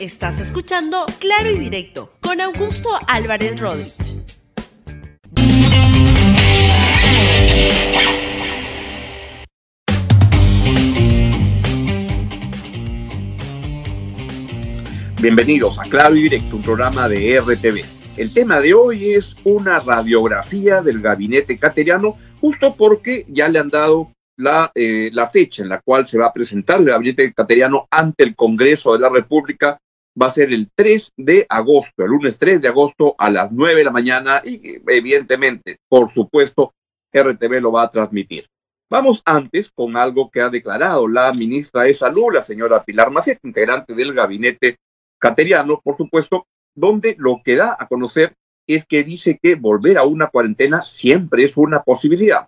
Estás 0.00 0.38
escuchando 0.38 1.06
Claro 1.18 1.50
y 1.50 1.58
Directo 1.58 2.12
con 2.20 2.40
Augusto 2.40 2.88
Álvarez 3.08 3.58
Rodríguez. 3.58 4.22
Bienvenidos 15.20 15.80
a 15.80 15.82
Claro 15.82 16.14
y 16.14 16.22
Directo, 16.22 16.54
un 16.54 16.62
programa 16.62 17.08
de 17.08 17.40
RTV. 17.40 17.84
El 18.16 18.32
tema 18.32 18.60
de 18.60 18.74
hoy 18.74 19.14
es 19.14 19.34
una 19.42 19.80
radiografía 19.80 20.80
del 20.80 21.00
gabinete 21.00 21.58
cateriano, 21.58 22.16
justo 22.40 22.76
porque 22.76 23.24
ya 23.26 23.48
le 23.48 23.58
han 23.58 23.70
dado 23.70 24.12
la, 24.36 24.70
eh, 24.76 25.10
la 25.12 25.28
fecha 25.28 25.64
en 25.64 25.70
la 25.70 25.80
cual 25.80 26.06
se 26.06 26.18
va 26.18 26.26
a 26.26 26.32
presentar 26.32 26.78
el 26.78 26.86
gabinete 26.86 27.32
cateriano 27.32 27.88
ante 27.90 28.22
el 28.22 28.36
Congreso 28.36 28.92
de 28.92 29.00
la 29.00 29.08
República. 29.08 29.80
Va 30.20 30.26
a 30.26 30.30
ser 30.30 30.52
el 30.52 30.70
3 30.74 31.12
de 31.16 31.46
agosto, 31.48 32.04
el 32.04 32.10
lunes 32.10 32.38
3 32.38 32.60
de 32.60 32.68
agosto 32.68 33.14
a 33.18 33.30
las 33.30 33.52
9 33.52 33.76
de 33.76 33.84
la 33.84 33.90
mañana 33.90 34.42
y 34.44 34.80
evidentemente, 34.90 35.78
por 35.88 36.12
supuesto, 36.12 36.72
RTV 37.12 37.60
lo 37.60 37.72
va 37.72 37.84
a 37.84 37.90
transmitir. 37.90 38.46
Vamos 38.90 39.22
antes 39.26 39.70
con 39.70 39.96
algo 39.96 40.30
que 40.30 40.40
ha 40.40 40.48
declarado 40.48 41.06
la 41.08 41.32
ministra 41.34 41.82
de 41.82 41.94
Salud, 41.94 42.32
la 42.32 42.42
señora 42.42 42.82
Pilar 42.82 43.10
Macet, 43.10 43.38
integrante 43.44 43.94
del 43.94 44.14
gabinete 44.14 44.78
cateriano, 45.18 45.80
por 45.84 45.96
supuesto, 45.96 46.46
donde 46.74 47.14
lo 47.18 47.40
que 47.44 47.56
da 47.56 47.76
a 47.78 47.86
conocer 47.86 48.34
es 48.66 48.86
que 48.86 49.04
dice 49.04 49.38
que 49.40 49.56
volver 49.56 49.98
a 49.98 50.04
una 50.04 50.28
cuarentena 50.28 50.84
siempre 50.84 51.44
es 51.44 51.56
una 51.56 51.82
posibilidad. 51.82 52.46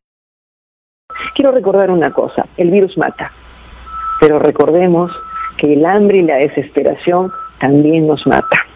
Quiero 1.35 1.53
recordar 1.53 1.91
una 1.91 2.13
cosa, 2.13 2.47
el 2.57 2.71
virus 2.71 2.97
mata, 2.97 3.33
pero 4.21 4.39
recordemos 4.39 5.11
que 5.57 5.73
el 5.73 5.85
hambre 5.85 6.19
y 6.19 6.23
la 6.23 6.37
desesperación 6.37 7.33
también 7.61 8.07
nos 8.07 8.27
mata. 8.27 8.67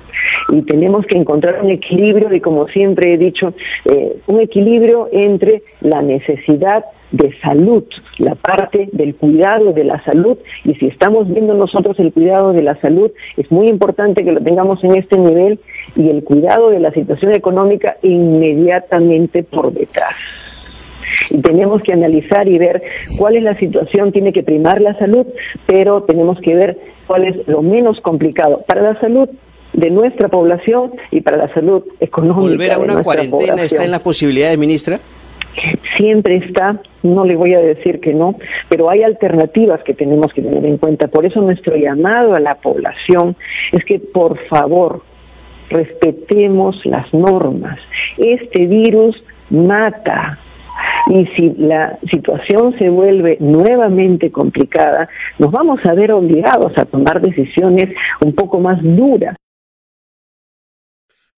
Y 0.51 0.63
tenemos 0.63 1.07
que 1.07 1.17
encontrar 1.17 1.63
un 1.63 1.71
equilibrio, 1.71 2.33
y 2.33 2.41
como 2.41 2.69
siempre 2.69 3.15
he 3.15 3.19
dicho, 3.19 3.55
eh, 3.87 4.17
un 4.27 4.41
equilibrio 4.41 5.09
entre 5.11 5.63
la 5.81 6.03
necesidad 6.03 6.85
de 7.11 7.33
salud, 7.41 7.85
la 8.19 8.35
parte 8.35 8.89
del 8.93 9.15
cuidado 9.15 9.73
de 9.73 9.85
la 9.85 10.03
salud, 10.05 10.37
y 10.65 10.75
si 10.75 10.87
estamos 10.87 11.29
viendo 11.29 11.55
nosotros 11.55 11.99
el 11.99 12.13
cuidado 12.13 12.53
de 12.53 12.63
la 12.63 12.75
salud, 12.81 13.11
es 13.37 13.51
muy 13.51 13.69
importante 13.69 14.25
que 14.25 14.33
lo 14.33 14.41
tengamos 14.41 14.83
en 14.85 14.97
este 14.97 15.17
nivel 15.19 15.59
y 15.97 16.09
el 16.09 16.25
cuidado 16.25 16.71
de 16.71 16.81
la 16.81 16.91
situación 16.93 17.33
económica 17.33 17.97
inmediatamente 18.03 19.43
por 19.45 19.73
detrás. 19.73 20.15
Y 21.31 21.41
tenemos 21.41 21.83
que 21.83 21.93
analizar 21.93 22.49
y 22.49 22.59
ver 22.59 22.83
cuál 23.19 23.37
es 23.37 23.43
la 23.43 23.57
situación, 23.59 24.13
tiene 24.13 24.33
que 24.33 24.43
primar 24.43 24.81
la 24.81 24.99
salud, 24.99 25.27
pero 25.67 26.03
tenemos 26.03 26.41
que 26.41 26.55
ver 26.55 26.79
cuál 27.07 27.25
es 27.25 27.49
lo 27.49 27.63
menos 27.63 28.01
complicado 28.01 28.63
para 28.67 28.83
la 28.83 29.01
salud 29.01 29.29
de 29.73 29.91
nuestra 29.91 30.29
población 30.29 30.93
y 31.11 31.21
para 31.21 31.37
la 31.37 31.53
salud 31.53 31.83
económica. 32.01 32.41
¿Volver 32.41 32.73
a 32.73 32.79
una 32.79 33.03
cuarentena 33.03 33.63
está 33.63 33.85
en 33.85 33.91
las 33.91 34.01
posibilidades, 34.01 34.57
ministra? 34.57 35.01
siempre 35.97 36.37
está, 36.37 36.81
no 37.03 37.25
le 37.25 37.37
voy 37.37 37.55
a 37.55 37.61
decir 37.61 38.01
que 38.01 38.13
no, 38.13 38.37
pero 38.69 38.91
hay 38.91 39.03
alternativas 39.03 39.83
que 39.83 39.95
tenemos 39.95 40.33
que 40.33 40.43
tener 40.43 40.65
en 40.65 40.79
cuenta. 40.79 41.09
Por 41.09 41.27
eso 41.27 41.41
nuestro 41.41 41.77
llamado 41.77 42.35
a 42.35 42.41
la 42.41 42.57
población 42.57 43.37
es 43.73 43.85
que 43.85 43.99
por 43.99 44.39
favor 44.49 45.03
respetemos 45.71 46.85
las 46.85 47.13
normas. 47.13 47.79
Este 48.19 48.67
virus 48.67 49.23
mata. 49.51 50.39
Y 51.15 51.27
si 51.37 51.51
la 51.51 51.97
situación 52.11 52.77
se 52.77 52.89
vuelve 52.89 53.37
nuevamente 53.39 54.33
complicada, 54.33 55.09
nos 55.39 55.53
vamos 55.53 55.79
a 55.85 55.95
ver 55.95 56.11
obligados 56.11 56.77
a 56.77 56.85
tomar 56.87 57.21
decisiones 57.23 57.89
un 58.21 58.35
poco 58.35 58.59
más 58.59 58.83
duras. 58.83 59.37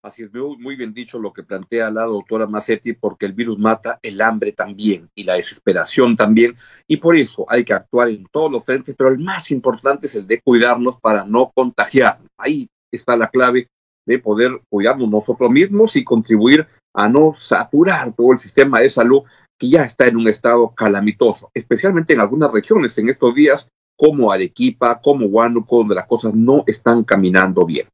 Así 0.00 0.22
es, 0.22 0.30
muy 0.32 0.76
bien 0.76 0.94
dicho 0.94 1.18
lo 1.18 1.30
que 1.30 1.42
plantea 1.42 1.90
la 1.90 2.04
doctora 2.04 2.46
Massetti, 2.46 2.94
porque 2.94 3.26
el 3.26 3.34
virus 3.34 3.58
mata 3.58 3.98
el 4.00 4.18
hambre 4.22 4.52
también 4.52 5.10
y 5.14 5.24
la 5.24 5.34
desesperación 5.34 6.16
también, 6.16 6.56
y 6.88 6.96
por 6.96 7.14
eso 7.14 7.44
hay 7.46 7.62
que 7.62 7.74
actuar 7.74 8.08
en 8.08 8.24
todos 8.32 8.50
los 8.50 8.64
frentes, 8.64 8.94
pero 8.96 9.10
el 9.10 9.18
más 9.18 9.50
importante 9.50 10.06
es 10.06 10.14
el 10.14 10.26
de 10.26 10.40
cuidarnos 10.40 10.98
para 11.02 11.26
no 11.26 11.52
contagiarnos. 11.54 12.30
Ahí 12.38 12.66
está 12.90 13.14
la 13.14 13.28
clave 13.28 13.68
de 14.06 14.18
poder 14.20 14.58
cuidarnos 14.70 15.10
nosotros 15.10 15.50
mismos 15.50 15.96
y 15.96 16.04
contribuir 16.04 16.66
a 16.94 17.10
no 17.10 17.34
saturar 17.38 18.14
todo 18.14 18.32
el 18.32 18.38
sistema 18.38 18.80
de 18.80 18.88
salud 18.88 19.22
que 19.58 19.70
ya 19.70 19.84
está 19.84 20.06
en 20.06 20.16
un 20.16 20.28
estado 20.28 20.74
calamitoso, 20.74 21.50
especialmente 21.54 22.14
en 22.14 22.20
algunas 22.20 22.52
regiones 22.52 22.96
en 22.98 23.08
estos 23.08 23.34
días, 23.34 23.68
como 23.96 24.30
Arequipa, 24.30 25.00
como 25.00 25.26
Huánuco, 25.26 25.78
donde 25.78 25.94
las 25.94 26.06
cosas 26.06 26.34
no 26.34 26.64
están 26.66 27.04
caminando 27.04 27.64
bien. 27.64 27.88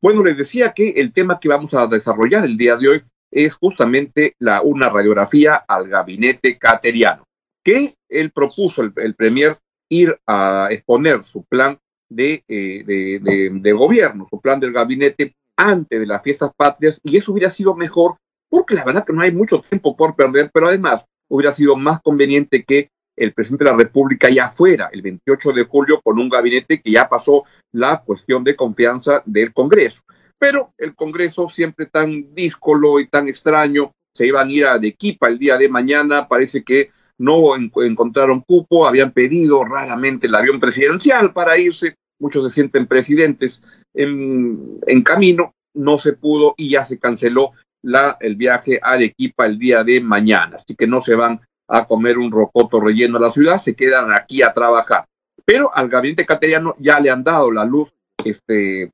Bueno, 0.00 0.22
les 0.22 0.36
decía 0.36 0.72
que 0.72 0.90
el 0.90 1.12
tema 1.12 1.40
que 1.40 1.48
vamos 1.48 1.74
a 1.74 1.86
desarrollar 1.86 2.44
el 2.44 2.56
día 2.56 2.76
de 2.76 2.88
hoy 2.88 3.02
es 3.30 3.54
justamente 3.54 4.34
la, 4.38 4.62
una 4.62 4.88
radiografía 4.88 5.56
al 5.56 5.88
gabinete 5.88 6.58
cateriano, 6.58 7.24
que 7.64 7.94
él 8.08 8.30
propuso, 8.30 8.82
el, 8.82 9.14
Premier, 9.14 9.58
ir 9.88 10.16
a 10.26 10.68
exponer 10.70 11.24
su 11.24 11.44
plan 11.44 11.78
de, 12.08 12.42
eh, 12.48 12.84
de, 12.86 13.50
de, 13.52 13.72
gobierno, 13.72 14.26
su 14.30 14.40
plan 14.40 14.60
del 14.60 14.72
gabinete 14.72 15.34
antes 15.56 16.00
de 16.00 16.06
las 16.06 16.22
fiestas 16.22 16.52
patrias, 16.56 17.00
y 17.02 17.16
eso 17.16 17.32
hubiera 17.32 17.50
sido 17.50 17.74
mejor, 17.74 18.16
porque 18.48 18.74
la 18.74 18.84
verdad 18.84 19.04
que 19.04 19.12
no 19.12 19.22
hay 19.22 19.32
mucho 19.32 19.60
tiempo 19.68 19.96
por 19.96 20.16
perder, 20.16 20.50
pero 20.52 20.68
además 20.68 21.04
hubiera 21.28 21.52
sido 21.52 21.76
más 21.76 22.00
conveniente 22.02 22.64
que 22.64 22.90
el 23.16 23.32
presidente 23.32 23.64
de 23.64 23.70
la 23.70 23.76
República 23.76 24.30
ya 24.30 24.50
fuera 24.50 24.88
el 24.92 25.02
28 25.02 25.52
de 25.52 25.64
julio 25.64 26.00
con 26.02 26.18
un 26.18 26.28
gabinete 26.28 26.80
que 26.80 26.92
ya 26.92 27.08
pasó 27.08 27.44
la 27.72 28.00
cuestión 28.00 28.44
de 28.44 28.56
confianza 28.56 29.22
del 29.26 29.52
Congreso. 29.52 30.02
Pero 30.38 30.72
el 30.78 30.94
Congreso 30.94 31.48
siempre 31.48 31.86
tan 31.86 32.34
díscolo 32.34 33.00
y 33.00 33.08
tan 33.08 33.28
extraño, 33.28 33.92
se 34.14 34.26
iban 34.26 34.48
a 34.48 34.52
ir 34.52 34.66
a 34.66 34.74
Arequipa 34.74 35.28
el 35.28 35.38
día 35.38 35.58
de 35.58 35.68
mañana, 35.68 36.28
parece 36.28 36.62
que 36.62 36.90
no 37.18 37.56
encontraron 37.56 38.40
cupo, 38.42 38.86
habían 38.86 39.10
pedido 39.10 39.64
raramente 39.64 40.28
el 40.28 40.34
avión 40.36 40.60
presidencial 40.60 41.32
para 41.32 41.58
irse, 41.58 41.96
muchos 42.20 42.46
se 42.46 42.54
sienten 42.54 42.86
presidentes 42.86 43.62
en, 43.94 44.78
en 44.86 45.02
camino, 45.02 45.54
no 45.74 45.98
se 45.98 46.12
pudo 46.12 46.54
y 46.56 46.70
ya 46.70 46.84
se 46.84 46.98
canceló 46.98 47.52
la, 47.88 48.16
el 48.20 48.36
viaje 48.36 48.78
a 48.82 48.92
Arequipa 48.92 49.46
el 49.46 49.58
día 49.58 49.82
de 49.82 50.00
mañana, 50.00 50.56
así 50.56 50.74
que 50.74 50.86
no 50.86 51.02
se 51.02 51.14
van 51.14 51.40
a 51.68 51.86
comer 51.86 52.18
un 52.18 52.30
rocoto 52.30 52.80
relleno 52.80 53.18
a 53.18 53.20
la 53.20 53.30
ciudad, 53.30 53.58
se 53.58 53.74
quedan 53.74 54.12
aquí 54.12 54.42
a 54.42 54.52
trabajar. 54.52 55.04
Pero 55.44 55.74
al 55.74 55.88
gabinete 55.88 56.26
cateriano 56.26 56.74
ya 56.78 57.00
le 57.00 57.10
han 57.10 57.24
dado 57.24 57.50
la 57.50 57.64
luz 57.64 57.88
este, 58.24 58.90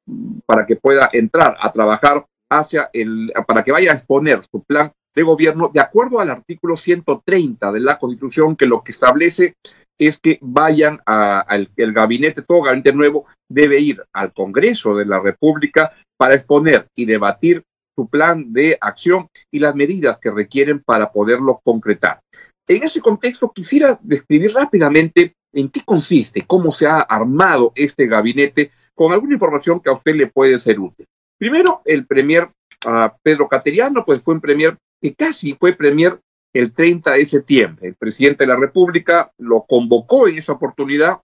para 0.47 0.66
que 0.66 0.77
pueda 0.77 1.09
entrar 1.12 1.56
a 1.60 1.72
trabajar 1.72 2.25
hacia 2.50 2.91
el, 2.93 3.32
para 3.47 3.65
que 3.65 3.72
vaya 3.72 3.91
a 3.91 3.94
exponer 3.94 4.43
su 4.50 4.62
plan 4.62 4.93
de 5.15 5.22
gobierno 5.22 5.71
de 5.72 5.81
acuerdo 5.81 6.21
al 6.21 6.31
artículo 6.31 6.76
130 6.76 7.72
de 7.72 7.81
la 7.81 7.99
Constitución, 7.99 8.56
que 8.56 8.66
lo 8.66 8.82
que 8.82 8.93
establece 8.93 9.55
es 9.99 10.19
que 10.19 10.38
vayan 10.41 11.00
al 11.06 11.69
gabinete, 11.76 12.43
todo 12.43 12.62
gabinete 12.62 12.93
nuevo 12.93 13.26
debe 13.49 13.81
ir 13.81 14.03
al 14.12 14.32
Congreso 14.32 14.97
de 14.97 15.05
la 15.05 15.21
República 15.21 15.93
para 16.16 16.34
exponer 16.34 16.88
y 16.97 17.05
debatir 17.05 17.62
su 17.94 18.09
plan 18.09 18.53
de 18.53 18.77
acción 18.81 19.28
y 19.50 19.59
las 19.59 19.75
medidas 19.75 20.19
que 20.19 20.31
requieren 20.31 20.81
para 20.81 21.12
poderlo 21.12 21.60
concretar. 21.65 22.21
En 22.66 22.82
ese 22.82 23.00
contexto 23.00 23.53
quisiera 23.53 23.99
describir 24.03 24.55
rápidamente 24.55 25.34
en 25.53 25.69
qué 25.69 25.82
consiste, 25.84 26.44
cómo 26.47 26.72
se 26.72 26.87
ha 26.87 27.00
armado 27.00 27.72
este 27.75 28.06
gabinete, 28.06 28.72
con 28.94 29.12
alguna 29.12 29.34
información 29.34 29.81
que 29.81 29.91
a 29.91 29.94
usted 29.94 30.15
le 30.15 30.28
puede 30.28 30.59
ser 30.59 30.78
útil. 30.81 31.06
Primero, 31.38 31.82
el 31.84 32.06
premier 32.06 32.49
uh, 32.87 33.10
Pedro 33.22 33.49
Cateriano, 33.49 34.05
pues 34.05 34.22
fue 34.22 34.34
un 34.34 34.41
premier 34.41 34.76
que 35.00 35.15
casi 35.15 35.55
fue 35.55 35.75
premier 35.75 36.19
el 36.55 36.72
30 36.72 37.12
de 37.12 37.26
septiembre. 37.26 37.88
El 37.88 37.94
presidente 37.97 38.44
de 38.44 38.49
la 38.49 38.56
República 38.56 39.31
lo 39.38 39.65
convocó 39.69 40.28
en 40.28 40.38
esa 40.38 40.53
oportunidad 40.53 41.21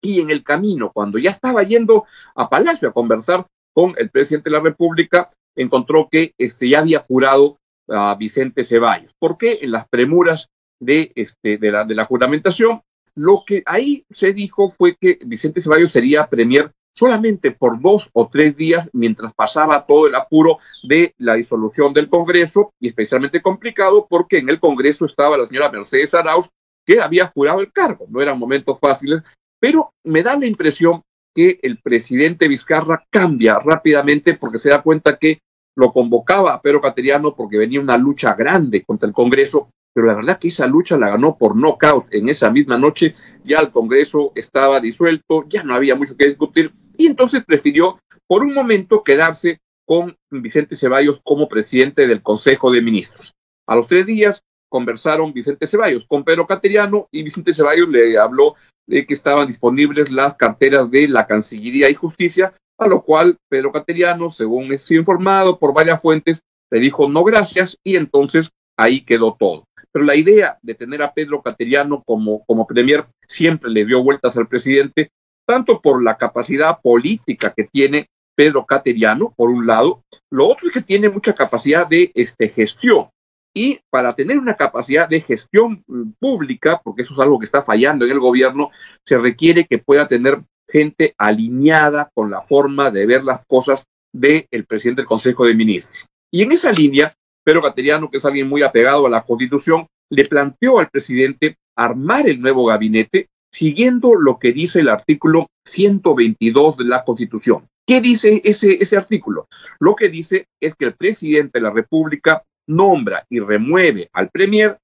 y 0.00 0.20
en 0.20 0.30
el 0.30 0.44
camino, 0.44 0.92
cuando 0.92 1.18
ya 1.18 1.30
estaba 1.30 1.62
yendo 1.62 2.04
a 2.34 2.48
Palacio 2.48 2.88
a 2.88 2.92
conversar 2.92 3.46
con 3.72 3.94
el 3.98 4.10
presidente 4.10 4.50
de 4.50 4.56
la 4.56 4.62
República, 4.62 5.32
encontró 5.56 6.08
que 6.10 6.32
este, 6.38 6.68
ya 6.68 6.80
había 6.80 7.00
jurado 7.00 7.58
a 7.88 8.14
Vicente 8.14 8.64
Ceballos. 8.64 9.12
¿Por 9.18 9.36
qué? 9.36 9.60
En 9.62 9.72
las 9.72 9.88
premuras 9.88 10.48
de, 10.80 11.12
este, 11.14 11.58
de, 11.58 11.70
la, 11.70 11.84
de 11.84 11.94
la 11.94 12.06
juramentación, 12.06 12.82
lo 13.14 13.44
que 13.46 13.62
ahí 13.66 14.04
se 14.10 14.32
dijo 14.32 14.70
fue 14.70 14.96
que 14.96 15.18
Vicente 15.24 15.60
Ceballos 15.60 15.92
sería 15.92 16.26
premier 16.26 16.72
solamente 16.96 17.50
por 17.50 17.80
dos 17.80 18.08
o 18.12 18.28
tres 18.28 18.56
días 18.56 18.88
mientras 18.92 19.34
pasaba 19.34 19.84
todo 19.84 20.06
el 20.06 20.14
apuro 20.14 20.58
de 20.82 21.12
la 21.18 21.34
disolución 21.34 21.92
del 21.92 22.08
Congreso 22.08 22.72
y 22.80 22.88
especialmente 22.88 23.42
complicado 23.42 24.06
porque 24.08 24.38
en 24.38 24.48
el 24.48 24.60
Congreso 24.60 25.04
estaba 25.04 25.36
la 25.36 25.46
señora 25.46 25.70
Mercedes 25.70 26.14
Arauz 26.14 26.48
que 26.86 27.00
había 27.00 27.32
jurado 27.34 27.60
el 27.60 27.72
cargo. 27.72 28.06
No 28.08 28.20
eran 28.20 28.38
momentos 28.38 28.78
fáciles, 28.78 29.22
pero 29.58 29.92
me 30.04 30.22
da 30.22 30.36
la 30.36 30.46
impresión 30.46 31.02
que 31.34 31.58
el 31.62 31.78
presidente 31.78 32.48
Vizcarra 32.48 33.04
cambia 33.10 33.58
rápidamente 33.58 34.36
porque 34.40 34.58
se 34.58 34.70
da 34.70 34.82
cuenta 34.82 35.16
que 35.18 35.40
lo 35.76 35.92
convocaba 35.92 36.54
a 36.54 36.62
Pedro 36.62 36.80
Cateriano 36.80 37.34
porque 37.34 37.58
venía 37.58 37.80
una 37.80 37.98
lucha 37.98 38.34
grande 38.34 38.84
contra 38.84 39.08
el 39.08 39.14
Congreso, 39.14 39.70
pero 39.92 40.06
la 40.06 40.14
verdad 40.14 40.38
que 40.38 40.48
esa 40.48 40.66
lucha 40.66 40.96
la 40.96 41.08
ganó 41.08 41.36
por 41.36 41.56
knockout 41.56 42.06
en 42.12 42.28
esa 42.28 42.50
misma 42.50 42.78
noche, 42.78 43.14
ya 43.42 43.58
el 43.58 43.70
Congreso 43.70 44.32
estaba 44.34 44.80
disuelto, 44.80 45.44
ya 45.48 45.62
no 45.62 45.74
había 45.74 45.96
mucho 45.96 46.16
que 46.16 46.28
discutir, 46.28 46.72
Y 46.96 47.06
entonces 47.06 47.44
prefirió 47.44 47.98
por 48.26 48.44
un 48.44 48.54
momento 48.54 49.02
quedarse 49.02 49.58
con 49.84 50.16
Vicente 50.30 50.76
Ceballos 50.76 51.20
como 51.24 51.48
presidente 51.48 52.06
del 52.06 52.22
Consejo 52.22 52.70
de 52.70 52.80
Ministros. 52.80 53.34
A 53.66 53.76
los 53.76 53.88
tres 53.88 54.06
días 54.06 54.42
conversaron 54.74 55.32
Vicente 55.32 55.68
Ceballos 55.68 56.04
con 56.08 56.24
Pedro 56.24 56.48
Cateriano 56.48 57.06
y 57.12 57.22
Vicente 57.22 57.54
Ceballos 57.54 57.88
le 57.88 58.18
habló 58.18 58.56
de 58.88 59.06
que 59.06 59.14
estaban 59.14 59.46
disponibles 59.46 60.10
las 60.10 60.34
carteras 60.34 60.90
de 60.90 61.06
la 61.06 61.28
Cancillería 61.28 61.88
y 61.88 61.94
Justicia, 61.94 62.52
a 62.76 62.88
lo 62.88 63.02
cual 63.02 63.36
Pedro 63.48 63.70
Cateriano, 63.70 64.32
según 64.32 64.76
sido 64.80 64.98
informado 64.98 65.60
por 65.60 65.72
varias 65.72 66.02
fuentes, 66.02 66.42
le 66.72 66.80
dijo 66.80 67.08
no 67.08 67.22
gracias 67.22 67.78
y 67.84 67.94
entonces 67.94 68.50
ahí 68.76 69.02
quedó 69.02 69.36
todo. 69.38 69.62
Pero 69.92 70.04
la 70.04 70.16
idea 70.16 70.58
de 70.60 70.74
tener 70.74 71.04
a 71.04 71.14
Pedro 71.14 71.40
Cateriano 71.40 72.02
como, 72.04 72.44
como 72.44 72.66
premier 72.66 73.06
siempre 73.28 73.70
le 73.70 73.84
dio 73.84 74.02
vueltas 74.02 74.36
al 74.36 74.48
presidente, 74.48 75.10
tanto 75.46 75.80
por 75.80 76.02
la 76.02 76.18
capacidad 76.18 76.80
política 76.82 77.54
que 77.56 77.62
tiene 77.62 78.08
Pedro 78.36 78.66
Cateriano, 78.66 79.32
por 79.36 79.50
un 79.50 79.68
lado, 79.68 80.02
lo 80.32 80.48
otro 80.48 80.66
es 80.66 80.74
que 80.74 80.82
tiene 80.82 81.10
mucha 81.10 81.32
capacidad 81.32 81.86
de 81.86 82.10
este, 82.16 82.48
gestión. 82.48 83.06
Y 83.54 83.78
para 83.88 84.14
tener 84.14 84.38
una 84.38 84.56
capacidad 84.56 85.08
de 85.08 85.20
gestión 85.20 85.84
mm, 85.86 86.10
pública, 86.18 86.80
porque 86.82 87.02
eso 87.02 87.14
es 87.14 87.20
algo 87.20 87.38
que 87.38 87.44
está 87.44 87.62
fallando 87.62 88.04
en 88.04 88.10
el 88.10 88.18
gobierno, 88.18 88.70
se 89.06 89.16
requiere 89.16 89.66
que 89.66 89.78
pueda 89.78 90.08
tener 90.08 90.42
gente 90.68 91.14
alineada 91.18 92.10
con 92.14 92.30
la 92.30 92.42
forma 92.42 92.90
de 92.90 93.06
ver 93.06 93.22
las 93.22 93.46
cosas 93.46 93.84
del 94.12 94.46
presidente 94.66 95.02
del 95.02 95.08
Consejo 95.08 95.44
de 95.44 95.54
Ministros. 95.54 96.06
Y 96.32 96.42
en 96.42 96.52
esa 96.52 96.72
línea, 96.72 97.14
Pedro 97.44 97.62
Cateriano, 97.62 98.10
que 98.10 98.16
es 98.16 98.24
alguien 98.24 98.48
muy 98.48 98.62
apegado 98.62 99.06
a 99.06 99.10
la 99.10 99.22
Constitución, 99.22 99.86
le 100.10 100.24
planteó 100.24 100.80
al 100.80 100.88
presidente 100.88 101.56
armar 101.76 102.28
el 102.28 102.40
nuevo 102.40 102.66
gabinete 102.66 103.28
siguiendo 103.52 104.14
lo 104.14 104.38
que 104.38 104.52
dice 104.52 104.80
el 104.80 104.88
artículo 104.88 105.46
122 105.64 106.76
de 106.78 106.84
la 106.84 107.04
Constitución. 107.04 107.68
¿Qué 107.86 108.00
dice 108.00 108.40
ese, 108.44 108.78
ese 108.80 108.96
artículo? 108.96 109.46
Lo 109.78 109.94
que 109.94 110.08
dice 110.08 110.46
es 110.60 110.74
que 110.74 110.86
el 110.86 110.94
presidente 110.94 111.58
de 111.58 111.62
la 111.62 111.70
República 111.70 112.42
nombra 112.66 113.26
y 113.28 113.40
remueve 113.40 114.08
al 114.12 114.30
premier 114.30 114.78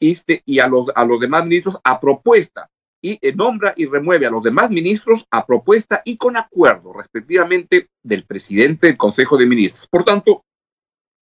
este, 0.00 0.42
y 0.46 0.60
a 0.60 0.66
los, 0.66 0.86
a 0.94 1.04
los 1.04 1.20
demás 1.20 1.44
ministros 1.44 1.78
a 1.84 2.00
propuesta 2.00 2.68
y 3.02 3.18
eh, 3.22 3.34
nombra 3.34 3.72
y 3.76 3.86
remueve 3.86 4.26
a 4.26 4.30
los 4.30 4.42
demás 4.42 4.70
ministros 4.70 5.26
a 5.30 5.46
propuesta 5.46 6.02
y 6.04 6.16
con 6.16 6.36
acuerdo, 6.36 6.92
respectivamente, 6.92 7.88
del 8.02 8.24
presidente 8.24 8.88
del 8.88 8.96
Consejo 8.96 9.36
de 9.36 9.46
Ministros. 9.46 9.88
Por 9.88 10.04
tanto, 10.04 10.44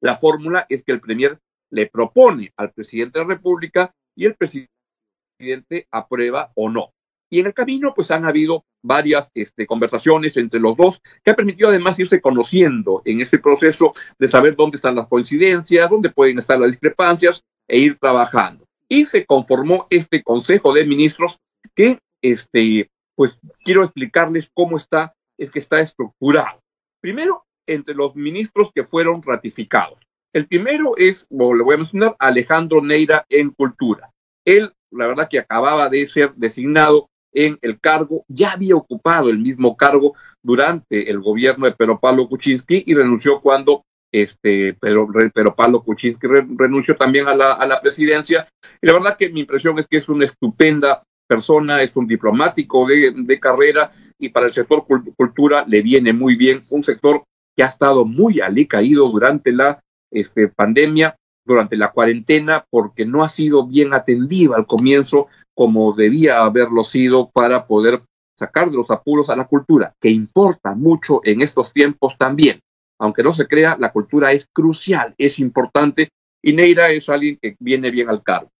la 0.01 0.17
fórmula 0.17 0.67
es 0.69 0.83
que 0.83 0.93
el 0.93 1.01
premier 1.01 1.39
le 1.71 1.87
propone 1.87 2.53
al 2.57 2.73
presidente 2.73 3.19
de 3.19 3.25
la 3.25 3.35
República 3.35 3.93
y 4.17 4.27
el 4.27 4.35
presidente 4.35 5.87
aprueba 5.91 6.51
o 6.55 6.69
no. 6.69 6.93
Y 7.31 7.41
en 7.41 7.47
el 7.47 7.55
camino, 7.55 7.93
pues 7.95 8.11
han 8.11 8.25
habido 8.25 8.65
varias 8.83 9.31
este, 9.35 9.67
conversaciones 9.67 10.37
entre 10.37 10.61
los 10.61 10.77
dos, 10.77 11.03
que 11.23 11.31
ha 11.31 11.37
permitido 11.37 11.69
además 11.69 11.99
irse 11.99 12.21
conociendo 12.21 13.03
en 13.05 13.21
ese 13.21 13.39
proceso 13.39 13.93
de 14.19 14.29
saber 14.29 14.57
dónde 14.57 14.77
están 14.77 14.95
las 14.95 15.09
coincidencias, 15.09 15.91
dónde 15.91 16.11
pueden 16.11 16.39
estar 16.39 16.59
las 16.59 16.71
discrepancias 16.71 17.45
e 17.67 17.79
ir 17.79 17.99
trabajando. 17.99 18.67
Y 18.89 19.05
se 19.05 19.27
conformó 19.27 19.85
este 19.91 20.23
Consejo 20.23 20.73
de 20.73 20.87
Ministros 20.87 21.39
que, 21.75 21.99
este, 22.23 22.91
pues 23.15 23.37
quiero 23.65 23.85
explicarles 23.85 24.51
cómo 24.55 24.77
está, 24.77 25.15
es 25.37 25.51
que 25.51 25.59
está 25.59 25.81
estructurado. 25.81 26.61
Primero, 27.01 27.45
entre 27.67 27.95
los 27.95 28.17
ministros 28.17 28.71
que 28.75 28.85
fueron 28.85 29.23
ratificados. 29.23 29.99
El 30.33 30.47
primero 30.47 30.97
es, 30.97 31.27
o 31.31 31.55
le 31.55 31.63
voy 31.63 31.75
a 31.75 31.79
mencionar, 31.79 32.17
Alejandro 32.19 32.83
Neira 32.83 33.27
en 33.29 33.51
Cultura. 33.51 34.11
Él, 34.45 34.73
la 34.91 35.07
verdad 35.07 35.29
que 35.29 35.39
acababa 35.39 35.89
de 35.89 36.07
ser 36.07 36.35
designado 36.35 37.11
en 37.33 37.59
el 37.63 37.81
cargo, 37.81 38.25
ya 38.29 38.53
había 38.53 38.77
ocupado 38.77 39.29
el 39.31 39.39
mismo 39.39 39.77
cargo 39.77 40.15
durante 40.43 41.11
el 41.11 41.21
gobierno 41.21 41.67
de 41.67 41.73
Pedro 41.73 41.99
Pablo 42.01 42.29
Kuczynski 42.29 42.85
y 42.87 42.95
renunció 42.95 43.41
cuando 43.41 43.85
este 44.13 44.75
Pedro, 44.75 45.09
Pedro 45.35 45.55
Pablo 45.55 45.83
Kuczynski 45.83 46.27
renunció 46.57 46.97
también 46.97 47.29
a 47.29 47.35
la, 47.35 47.53
a 47.53 47.67
la 47.67 47.81
presidencia. 47.81 48.49
Y 48.81 48.87
la 48.87 48.95
verdad 48.95 49.17
que 49.19 49.29
mi 49.29 49.41
impresión 49.41 49.79
es 49.79 49.87
que 49.87 49.99
es 49.99 50.09
una 50.09 50.25
estupenda 50.25 51.03
persona, 51.27 51.83
es 51.83 51.95
un 51.95 52.07
diplomático 52.07 52.87
de, 52.87 53.13
de 53.15 53.41
carrera 53.41 53.93
y 54.19 54.31
para 54.31 54.47
el 54.47 54.53
sector 54.53 54.85
cultura 55.17 55.65
le 55.67 55.83
viene 55.83 56.13
muy 56.13 56.37
bien, 56.37 56.61
un 56.71 56.83
sector 56.83 57.25
que 57.57 57.63
ha 57.63 57.67
estado 57.67 58.05
muy 58.05 58.41
alicaído 58.41 59.09
durante 59.09 59.53
la 59.53 59.81
este, 60.11 60.49
pandemia, 60.49 61.17
durante 61.45 61.77
la 61.77 61.93
cuarentena, 61.93 62.65
porque 62.71 63.05
no 63.05 63.23
ha 63.23 63.29
sido 63.29 63.67
bien 63.67 63.95
atendido 63.95 64.55
al 64.55 64.67
comienzo 64.67 65.29
como 65.59 65.93
debía 65.93 66.45
haberlo 66.45 66.85
sido 66.85 67.31
para 67.31 67.67
poder 67.67 68.01
sacar 68.39 68.71
de 68.71 68.77
los 68.77 68.89
apuros 68.93 69.29
a 69.29 69.35
la 69.35 69.49
cultura, 69.49 69.93
que 70.01 70.09
importa 70.09 70.77
mucho 70.77 71.21
en 71.25 71.43
estos 71.43 71.73
tiempos 71.73 72.17
también. 72.17 72.61
Aunque 73.01 73.25
no 73.25 73.33
se 73.33 73.49
crea, 73.49 73.77
la 73.77 73.91
cultura 73.91 74.31
es 74.31 74.47
crucial, 74.53 75.17
es 75.19 75.41
importante, 75.41 76.11
y 76.41 76.53
Neira 76.53 76.91
es 76.91 77.09
alguien 77.09 77.41
que 77.43 77.57
viene 77.59 77.91
bien 77.91 78.09
al 78.09 78.23
cargo. 78.23 78.53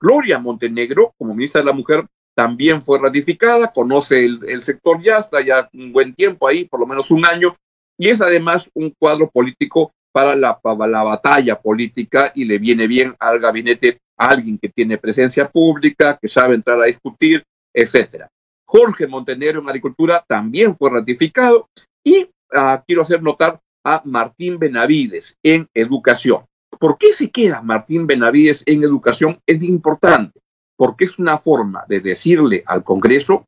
Gloria 0.00 0.38
Montenegro, 0.38 1.12
como 1.18 1.34
ministra 1.34 1.60
de 1.60 1.66
la 1.66 1.72
Mujer, 1.72 2.06
también 2.36 2.82
fue 2.82 3.00
ratificada, 3.00 3.72
conoce 3.72 4.24
el, 4.24 4.38
el, 4.46 4.62
sector 4.62 5.02
ya, 5.02 5.18
está 5.18 5.44
ya 5.44 5.68
un 5.72 5.92
buen 5.92 6.14
tiempo 6.14 6.46
ahí, 6.46 6.66
por 6.66 6.78
lo 6.78 6.86
menos 6.86 7.10
un 7.10 7.26
año, 7.26 7.56
y 7.98 8.10
es 8.10 8.20
además 8.20 8.70
un 8.74 8.94
cuadro 8.96 9.28
político 9.28 9.92
para 10.14 10.36
la, 10.36 10.60
para 10.60 10.86
la 10.86 11.02
batalla 11.02 11.60
política 11.60 12.30
y 12.36 12.44
le 12.44 12.58
viene 12.58 12.86
bien 12.86 13.16
al 13.18 13.40
gabinete 13.40 13.98
alguien 14.16 14.58
que 14.58 14.68
tiene 14.68 14.96
presencia 14.96 15.50
pública, 15.50 16.16
que 16.22 16.28
sabe 16.28 16.54
entrar 16.54 16.80
a 16.80 16.86
discutir, 16.86 17.42
etcétera. 17.74 18.30
Jorge 18.64 19.08
Montenegro 19.08 19.60
en 19.60 19.68
Agricultura 19.68 20.24
también 20.24 20.76
fue 20.76 20.90
ratificado 20.90 21.68
y 22.04 22.22
uh, 22.22 22.78
quiero 22.86 23.02
hacer 23.02 23.24
notar 23.24 23.60
a 23.84 24.02
Martín 24.04 24.60
Benavides 24.60 25.36
en 25.42 25.68
Educación. 25.74 26.44
¿Por 26.78 26.96
qué 26.96 27.12
se 27.12 27.32
queda 27.32 27.60
Martín 27.60 28.06
Benavides 28.06 28.62
en 28.66 28.84
Educación? 28.84 29.40
Es 29.44 29.60
importante, 29.64 30.38
porque 30.76 31.06
es 31.06 31.18
una 31.18 31.38
forma 31.38 31.84
de 31.88 31.98
decirle 31.98 32.62
al 32.66 32.84
Congreso, 32.84 33.46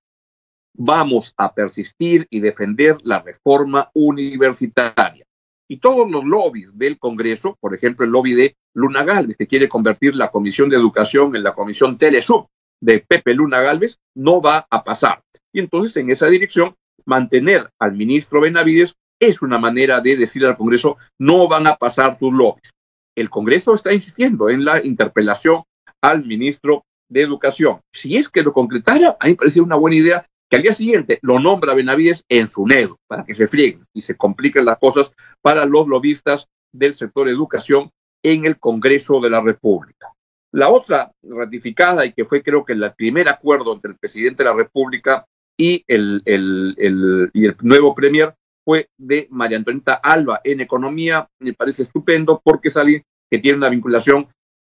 vamos 0.75 1.33
a 1.37 1.55
persistir 1.55 2.27
y 2.29 2.41
defender 2.41 2.97
la 3.05 3.21
reforma 3.21 3.89
universitaria 3.95 5.26
y 5.69 5.79
todos 5.79 6.11
los 6.11 6.25
lobbies 6.25 6.77
del 6.77 6.99
Congreso, 6.99 7.57
por 7.61 7.75
ejemplo, 7.75 8.05
el 8.05 8.13
lobby 8.13 8.35
de 8.35 8.57
Luna 8.75 9.05
Galvez, 9.05 9.37
que 9.37 9.47
quiere 9.47 9.69
convertir 9.69 10.15
la 10.15 10.31
Comisión 10.31 10.69
de 10.69 10.77
Educación 10.77 11.35
en 11.35 11.43
la 11.43 11.55
Comisión 11.55 11.99
Telesub 11.99 12.47
de 12.81 13.01
Pepe 13.01 13.35
Luna 13.35 13.61
Galvez, 13.61 13.99
no 14.15 14.41
va 14.41 14.67
a 14.71 14.85
pasar. 14.85 15.23
Y 15.53 15.61
entonces, 15.61 15.97
en 15.97 16.11
esa 16.11 16.27
dirección, 16.27 16.77
mantener 17.05 17.71
al 17.79 17.93
ministro 17.93 18.41
Benavides 18.41 18.95
es 19.19 19.41
una 19.43 19.59
manera 19.59 20.01
de 20.01 20.17
decir 20.17 20.45
al 20.45 20.57
Congreso, 20.57 20.99
no 21.19 21.49
van 21.49 21.67
a 21.67 21.77
pasar 21.77 22.19
tus 22.19 22.33
lobbies. 22.33 22.73
El 23.17 23.31
Congreso 23.31 23.75
está 23.75 23.93
insistiendo 23.93 24.51
en 24.51 24.65
la 24.65 24.85
interpelación 24.85 25.63
al 26.03 26.25
ministro 26.25 26.85
de 27.09 27.23
Educación. 27.23 27.81
Si 27.93 28.17
es 28.17 28.29
que 28.29 28.43
lo 28.43 28.53
concretara, 28.53 29.17
a 29.19 29.25
mí 29.25 29.33
me 29.33 29.37
parece 29.37 29.61
una 29.61 29.77
buena 29.77 29.97
idea 29.97 30.29
que 30.49 30.57
al 30.57 30.63
día 30.63 30.73
siguiente 30.73 31.19
lo 31.23 31.39
nombra 31.41 31.75
Benavides 31.75 32.25
en 32.29 32.47
su 32.47 32.67
nedo, 32.67 32.99
para 33.07 33.25
que 33.25 33.35
se 33.35 33.49
frieguen 33.49 33.87
y 33.93 34.03
se 34.03 34.17
compliquen 34.17 34.65
las 34.65 34.79
cosas 34.79 35.11
para 35.43 35.65
los 35.65 35.89
lobistas 35.89 36.47
del 36.73 36.95
sector 36.95 37.29
educación 37.29 37.91
en 38.23 38.45
el 38.45 38.59
Congreso 38.59 39.21
de 39.21 39.31
la 39.31 39.41
República. 39.41 40.13
La 40.53 40.69
otra 40.69 41.13
ratificada 41.23 42.07
y 42.07 42.13
que 42.13 42.25
fue 42.25 42.43
creo 42.43 42.65
que 42.65 42.73
el 42.73 42.93
primer 42.97 43.29
acuerdo 43.29 43.75
entre 43.75 43.93
el 43.93 43.99
presidente 43.99 44.43
de 44.43 44.51
la 44.51 44.57
República 44.57 45.27
y 45.57 45.85
el, 45.87 46.23
el, 46.25 46.75
el, 46.79 47.31
y 47.33 47.47
el 47.47 47.57
nuevo 47.63 47.95
premier 47.95 48.35
fue 48.65 48.89
de 48.97 49.27
María 49.31 49.59
Antonieta 49.59 49.95
Alba 49.95 50.41
en 50.45 50.61
economía. 50.61 51.29
Me 51.41 51.53
parece 51.53 51.85
estupendo 51.85 52.41
porque 52.43 52.69
es 52.69 52.77
alguien 52.77 53.05
que 53.31 53.39
tiene 53.39 53.59
una 53.59 53.69
vinculación 53.69 54.29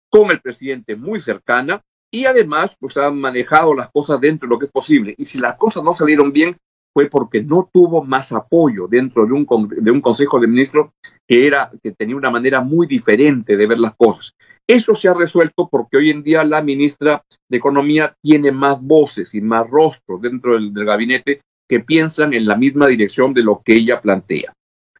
con 0.09 0.31
el 0.31 0.41
presidente 0.41 0.97
muy 0.97 1.21
cercana, 1.21 1.83
y 2.11 2.25
además 2.27 2.77
pues 2.79 2.97
han 2.97 3.19
manejado 3.21 3.75
las 3.75 3.91
cosas 3.91 4.21
dentro 4.21 4.49
de 4.49 4.55
lo 4.55 4.59
que 4.59 4.67
es 4.67 4.73
posible. 4.73 5.15
Y 5.19 5.25
si 5.25 5.39
las 5.39 5.57
cosas 5.57 5.83
no 5.83 5.95
salieron 5.95 6.33
bien 6.33 6.57
fue 6.93 7.11
porque 7.11 7.43
no 7.43 7.69
tuvo 7.71 8.03
más 8.03 8.33
apoyo 8.33 8.87
dentro 8.89 9.27
de 9.27 9.33
un, 9.33 9.47
de 9.69 9.91
un 9.91 10.01
Consejo 10.01 10.41
de 10.41 10.47
Ministros 10.47 10.93
que, 11.29 11.47
era, 11.47 11.71
que 11.83 11.93
tenía 11.93 12.17
una 12.17 12.31
manera 12.31 12.63
muy 12.63 12.87
diferente 12.87 13.57
de 13.57 13.67
ver 13.67 13.79
las 13.79 13.95
cosas. 13.97 14.35
Eso 14.67 14.95
se 14.95 15.09
ha 15.09 15.15
resuelto 15.15 15.69
porque 15.71 15.99
hoy 15.99 16.11
en 16.11 16.23
día 16.23 16.43
la 16.43 16.63
ministra 16.63 17.23
de 17.49 17.57
Economía 17.59 18.17
tiene 18.23 18.51
más 18.51 18.81
voces 18.81 19.35
y 19.35 19.41
más 19.41 19.69
rostros 19.69 20.23
dentro 20.23 20.55
del, 20.55 20.73
gabinete 20.73 21.43
que 21.69 21.81
piensan 21.81 22.33
en 22.33 22.47
la 22.47 22.57
misma 22.57 22.87
dirección 22.87 23.35
de 23.35 23.43
lo 23.43 23.61
que 23.65 23.75
ella 23.75 24.01
plantea. 24.01 24.55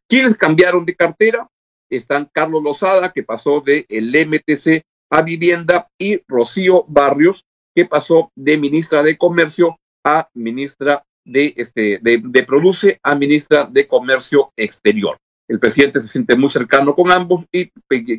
¿Quiénes 0.07 0.37
cambiaron 0.37 0.85
de 0.85 0.95
cartera? 0.95 1.49
Están 1.89 2.29
Carlos 2.31 2.61
Lozada, 2.63 3.11
que 3.11 3.23
pasó 3.23 3.61
del 3.61 3.85
el 3.89 4.11
MTC 4.27 4.83
a 5.09 5.21
vivienda 5.21 5.87
y 5.97 6.21
Rocío 6.27 6.85
Barrios, 6.87 7.45
que 7.75 7.85
pasó 7.85 8.31
de 8.35 8.57
ministra 8.57 9.03
de 9.03 9.17
Comercio 9.17 9.77
a 10.03 10.29
ministra 10.33 11.03
de, 11.25 11.53
este, 11.57 11.99
de, 12.01 12.43
Produce 12.43 12.99
a 13.03 13.15
ministra 13.15 13.65
de 13.65 13.87
Comercio 13.87 14.51
Exterior. 14.55 15.17
El 15.47 15.59
presidente 15.59 16.01
se 16.01 16.07
siente 16.07 16.35
muy 16.35 16.49
cercano 16.49 16.95
con 16.95 17.11
ambos 17.11 17.45
y 17.51 17.69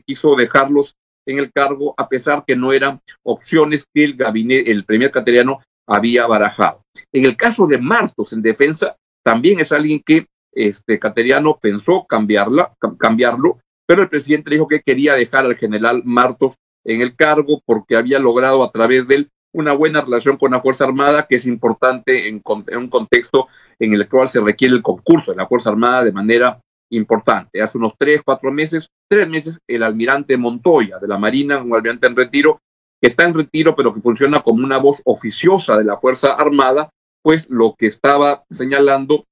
quiso 0.02 0.34
dejarlos 0.36 0.94
en 1.26 1.38
el 1.38 1.52
cargo 1.52 1.94
a 1.96 2.08
pesar 2.08 2.44
que 2.46 2.56
no 2.56 2.72
eran 2.72 3.00
opciones 3.22 3.84
que 3.92 4.04
el 4.04 4.16
gabinete, 4.16 4.70
el 4.70 4.84
primer 4.84 5.10
cateriano 5.10 5.60
había 5.86 6.26
barajado. 6.26 6.82
En 7.12 7.24
el 7.24 7.36
caso 7.36 7.66
de 7.66 7.78
Martos 7.78 8.32
en 8.32 8.42
defensa, 8.42 8.96
también 9.22 9.60
es 9.60 9.72
alguien 9.72 10.02
que 10.04 10.26
este 10.52 10.98
Cateriano 10.98 11.58
pensó 11.60 12.06
cambiarla, 12.08 12.74
cambiarlo, 12.98 13.60
pero 13.86 14.02
el 14.02 14.08
presidente 14.08 14.50
dijo 14.50 14.66
que 14.66 14.80
quería 14.80 15.14
dejar 15.14 15.44
al 15.44 15.56
general 15.56 16.02
Martos 16.04 16.54
en 16.88 17.02
el 17.02 17.14
cargo 17.14 17.62
porque 17.64 17.96
había 17.96 18.18
logrado 18.18 18.64
a 18.64 18.72
través 18.72 19.06
de 19.06 19.14
él 19.14 19.30
una 19.52 19.72
buena 19.72 20.00
relación 20.00 20.36
con 20.36 20.52
la 20.52 20.60
Fuerza 20.60 20.84
Armada, 20.84 21.26
que 21.28 21.36
es 21.36 21.46
importante 21.46 22.28
en, 22.28 22.42
un 22.44 22.88
contexto 22.88 23.48
en 23.78 23.92
el 23.92 24.08
cual 24.08 24.28
se 24.28 24.40
requiere 24.40 24.74
el 24.74 24.82
concurso 24.82 25.30
de 25.30 25.36
la 25.36 25.46
Fuerza 25.46 25.70
Armada 25.70 26.04
de 26.04 26.12
manera 26.12 26.60
importante. 26.90 27.62
Hace 27.62 27.76
unos 27.76 27.92
tres, 27.98 28.22
cuatro 28.24 28.50
meses, 28.50 28.88
tres 29.06 29.28
meses, 29.28 29.60
el 29.66 29.82
almirante 29.82 30.36
Montoya 30.36 30.98
de 30.98 31.08
la 31.08 31.18
Marina, 31.18 31.62
un 31.62 31.74
almirante 31.74 32.06
en 32.06 32.16
retiro, 32.16 32.60
que 33.00 33.08
está 33.08 33.24
en 33.24 33.34
retiro, 33.34 33.76
pero 33.76 33.94
que 33.94 34.00
funciona 34.00 34.42
como 34.42 34.64
una 34.64 34.78
voz 34.78 35.00
oficiosa 35.04 35.76
de 35.76 35.84
la 35.84 35.98
Fuerza 35.98 36.32
Armada, 36.34 36.90
pues 37.22 37.48
lo 37.50 37.74
que 37.76 37.86
estaba 37.86 38.44
señalando 38.50 39.26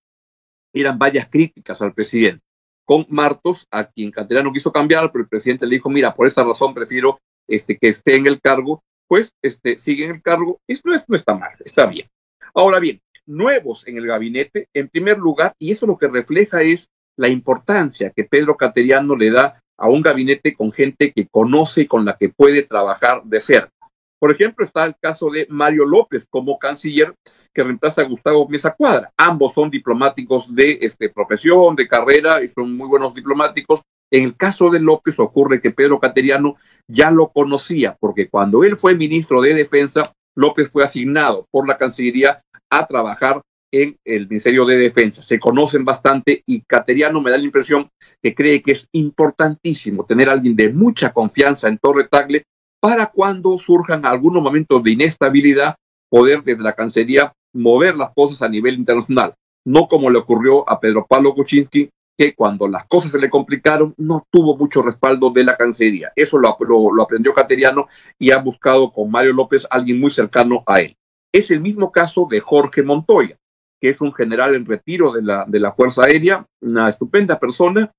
eran 0.75 0.99
varias 0.99 1.29
críticas 1.29 1.81
al 1.81 1.95
presidente. 1.95 2.43
Con 2.85 3.07
Martos, 3.09 3.67
a 3.71 3.85
quien 3.85 4.11
Caterano 4.11 4.53
quiso 4.53 4.71
cambiar, 4.71 5.11
pero 5.11 5.23
el 5.23 5.29
presidente 5.29 5.67
le 5.67 5.77
dijo, 5.77 5.89
mira, 5.89 6.15
por 6.15 6.27
esa 6.27 6.45
razón 6.45 6.75
prefiero 6.75 7.19
este, 7.49 7.79
que 7.79 7.89
esté 7.89 8.17
en 8.17 8.27
el 8.27 8.41
cargo, 8.41 8.83
pues 9.09 9.33
este, 9.43 9.79
sigue 9.79 10.05
en 10.05 10.17
el 10.17 10.23
cargo. 10.23 10.61
Esto, 10.67 10.93
esto 10.93 11.07
no 11.09 11.17
está 11.17 11.35
mal, 11.35 11.53
está 11.65 11.87
bien. 11.87 12.09
Ahora 12.55 12.79
bien, 12.79 13.01
nuevos 13.27 13.87
en 13.87 13.99
el 13.99 14.07
gabinete, 14.07 14.69
en 14.73 14.89
primer 14.89 15.19
lugar, 15.19 15.55
y 15.59 15.73
eso 15.73 15.87
lo 15.87 15.99
que 15.99 16.09
refleja 16.09 16.63
es 16.63 16.89
la 17.17 17.29
importancia 17.29 18.13
que 18.15 18.25
Pedro 18.25 18.57
Cateriano 18.57 19.17
le 19.17 19.31
da 19.31 19.61
a 19.79 19.89
un 19.89 20.03
gabinete 20.03 20.55
con 20.55 20.73
gente 20.73 21.13
que 21.13 21.27
conoce 21.29 21.83
y 21.83 21.87
con 21.87 22.05
la 22.05 22.17
que 22.17 22.29
puede 22.31 22.63
trabajar 22.63 23.23
de 23.25 23.41
cerca. 23.41 23.71
Por 24.19 24.33
ejemplo, 24.33 24.65
está 24.65 24.85
el 24.85 24.97
caso 24.99 25.31
de 25.31 25.47
Mario 25.51 25.85
López 25.85 26.27
como 26.31 26.59
canciller 26.59 27.15
que 27.53 27.63
reemplaza 27.63 28.01
a 28.01 28.07
Gustavo 28.07 28.49
Mesa 28.49 28.75
Cuadra. 28.75 29.13
Ambos 29.17 29.53
son 29.53 29.71
diplomáticos 29.71 30.55
de 30.55 30.79
este, 30.81 31.11
profesión, 31.11 31.77
de 31.77 31.87
carrera 31.87 32.43
y 32.43 32.49
son 32.49 32.75
muy 32.75 32.89
buenos 32.89 33.15
diplomáticos. 33.15 33.83
En 34.11 34.25
el 34.25 34.37
caso 34.37 34.71
de 34.71 34.81
López 34.81 35.19
ocurre 35.19 35.61
que 35.61 35.73
Pedro 35.73 35.99
Cateriano 35.99 36.57
ya 36.89 37.11
lo 37.11 37.29
conocía 37.29 37.97
porque 37.99 38.29
cuando 38.29 38.65
él 38.65 38.77
fue 38.77 38.95
ministro 38.95 39.41
de 39.41 39.55
Defensa, 39.55 40.13
López 40.37 40.71
fue 40.71 40.85
asignado 40.85 41.47
por 41.51 41.67
la 41.67 41.79
Cancillería 41.79 42.43
a 42.71 42.87
trabajar 42.87 43.43
en 43.73 43.97
el 44.05 44.29
Ministerio 44.29 44.65
de 44.65 44.77
Defensa. 44.77 45.23
Se 45.23 45.41
conocen 45.41 45.85
bastante 45.85 46.43
y 46.47 46.63
Cateriano 46.63 47.21
me 47.21 47.31
da 47.31 47.39
la 47.39 47.45
impresión 47.45 47.89
que 48.23 48.35
cree 48.35 48.63
que 48.63 48.73
es 48.73 48.87
importantísimo 48.93 50.05
tener 50.05 50.29
a 50.29 50.33
alguien 50.33 50.55
de 50.55 50.73
mucha 50.73 51.13
confianza 51.13 51.69
en 51.69 51.79
Torre 51.79 52.09
Tagle 52.09 52.45
para 52.81 53.07
cuando 53.07 53.59
surjan 53.59 54.07
algunos 54.07 54.43
momentos 54.43 54.83
de 54.83 54.93
inestabilidad, 54.93 55.77
poder 56.09 56.43
desde 56.45 56.63
la 56.63 56.75
Cancillería 56.75 57.33
mover 57.53 57.97
las 57.97 58.13
cosas 58.15 58.43
a 58.43 58.49
nivel 58.49 58.75
internacional. 58.75 59.35
No 59.65 59.89
como 59.89 60.11
le 60.11 60.19
ocurrió 60.19 60.69
a 60.71 60.79
Pedro 60.79 61.07
Pablo 61.09 61.35
Kuczynski, 61.35 61.89
que 62.17 62.35
cuando 62.35 62.67
las 62.67 62.87
cosas 62.87 63.13
se 63.13 63.21
le 63.21 63.31
complicaron 63.31 63.95
no 63.99 64.27
tuvo 64.31 64.57
mucho 64.57 64.83
respaldo 64.83 65.31
de 65.31 65.45
la 65.45 65.57
Cancillería. 65.57 66.13
Eso 66.17 66.39
lo, 66.39 66.57
aprendió 67.03 67.35
Cateriano 67.35 67.89
y 68.19 68.31
ha 68.31 68.39
buscado 68.39 68.93
con 68.93 69.11
Mario 69.11 69.33
López 69.33 69.67
alguien 69.71 70.01
muy 70.01 70.11
cercano 70.11 70.63
a 70.67 70.81
él. 70.81 70.97
Es 71.33 71.51
el 71.51 71.61
mismo 71.61 71.93
caso 71.93 72.27
de 72.31 72.41
Jorge 72.41 72.83
Montoya 72.83 73.37
que 73.81 73.91
es 73.91 74.01
un 74.01 74.13
general 74.13 74.55
en 74.55 74.67
retiro 74.67 75.13
de 75.13 75.23
la, 75.23 75.45
de 75.47 75.61
la 75.61 75.73
Fuerza 75.73 76.05
Aérea, 76.05 76.47
una 76.61 76.89
estupenda 76.89 77.39
persona, 77.39 77.93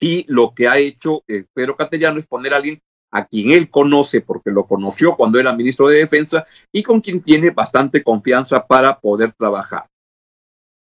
y 0.00 0.24
lo 0.28 0.54
que 0.54 0.68
ha 0.68 0.78
hecho 0.78 1.22
eh, 1.28 1.44
Pedro 1.52 1.76
Castellano 1.76 2.20
es 2.20 2.26
poner 2.26 2.54
a 2.54 2.58
alguien 2.58 2.80
a 3.10 3.26
quien 3.26 3.52
él 3.52 3.70
conoce, 3.70 4.20
porque 4.20 4.50
lo 4.50 4.66
conoció 4.66 5.16
cuando 5.16 5.38
era 5.38 5.52
ministro 5.52 5.88
de 5.88 5.98
Defensa, 5.98 6.46
y 6.72 6.82
con 6.82 7.00
quien 7.00 7.22
tiene 7.22 7.50
bastante 7.50 8.02
confianza 8.02 8.66
para 8.66 8.98
poder 8.98 9.32
trabajar. 9.32 9.86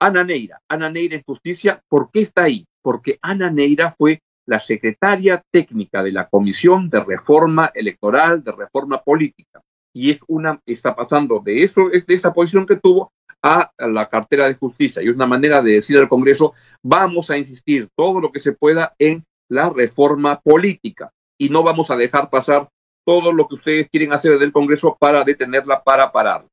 Ana 0.00 0.24
Neira, 0.24 0.60
Ana 0.66 0.88
Neira 0.88 1.16
en 1.16 1.22
justicia, 1.22 1.82
¿por 1.88 2.10
qué 2.10 2.22
está 2.22 2.44
ahí? 2.44 2.66
Porque 2.82 3.18
Ana 3.20 3.50
Neira 3.50 3.92
fue 3.92 4.22
la 4.46 4.58
secretaria 4.58 5.44
técnica 5.52 6.02
de 6.02 6.12
la 6.12 6.28
Comisión 6.28 6.88
de 6.88 7.04
Reforma 7.04 7.70
Electoral, 7.74 8.42
de 8.42 8.52
Reforma 8.52 9.02
Política. 9.02 9.60
Y 9.92 10.10
es 10.10 10.20
una, 10.26 10.60
está 10.64 10.96
pasando 10.96 11.40
de 11.44 11.62
eso, 11.62 11.90
es 11.92 12.06
de 12.06 12.14
esa 12.14 12.32
posición 12.32 12.66
que 12.66 12.76
tuvo 12.76 13.12
a 13.42 13.70
la 13.78 14.08
cartera 14.08 14.46
de 14.46 14.54
justicia 14.54 15.02
y 15.02 15.08
una 15.08 15.26
manera 15.26 15.62
de 15.62 15.72
decir 15.72 15.98
al 15.98 16.08
Congreso, 16.08 16.54
vamos 16.82 17.30
a 17.30 17.38
insistir 17.38 17.88
todo 17.94 18.20
lo 18.20 18.32
que 18.32 18.40
se 18.40 18.52
pueda 18.52 18.94
en 18.98 19.24
la 19.48 19.70
reforma 19.70 20.40
política 20.40 21.10
y 21.38 21.48
no 21.48 21.62
vamos 21.62 21.90
a 21.90 21.96
dejar 21.96 22.30
pasar 22.30 22.68
todo 23.04 23.32
lo 23.32 23.48
que 23.48 23.56
ustedes 23.56 23.88
quieren 23.90 24.12
hacer 24.12 24.38
del 24.38 24.52
Congreso 24.52 24.96
para 24.98 25.24
detenerla, 25.24 25.82
para 25.82 26.12
parar. 26.12 26.46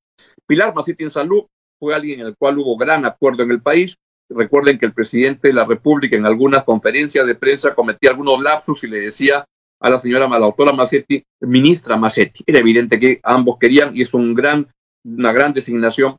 Pilar 0.45 0.73
Macetti 0.73 1.03
en 1.03 1.09
salud 1.09 1.45
fue 1.79 1.95
alguien 1.95 2.21
en 2.21 2.27
el 2.27 2.35
cual 2.37 2.57
hubo 2.57 2.77
gran 2.77 3.05
acuerdo 3.05 3.43
en 3.43 3.51
el 3.51 3.61
país. 3.61 3.97
Recuerden 4.29 4.77
que 4.77 4.85
el 4.85 4.93
presidente 4.93 5.47
de 5.47 5.53
la 5.53 5.65
República 5.65 6.17
en 6.17 6.25
algunas 6.25 6.63
conferencias 6.63 7.25
de 7.25 7.35
prensa 7.35 7.73
cometía 7.73 8.11
algunos 8.11 8.41
lapsus 8.41 8.83
y 8.83 8.87
le 8.87 8.99
decía 8.99 9.45
a 9.79 9.89
la 9.89 9.99
señora, 9.99 10.25
a 10.25 10.39
la 10.39 10.73
Macetti, 10.73 11.23
ministra 11.41 11.97
Macetti. 11.97 12.43
Era 12.45 12.59
evidente 12.59 12.99
que 12.99 13.19
ambos 13.23 13.57
querían 13.59 13.95
y 13.95 14.01
es 14.01 14.09
gran, 14.11 14.67
una 15.03 15.31
gran 15.31 15.53
designación 15.53 16.17